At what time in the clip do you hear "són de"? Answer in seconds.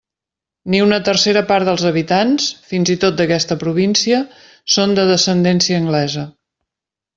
4.79-5.07